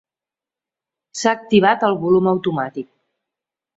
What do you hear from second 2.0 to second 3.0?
volum automàtic.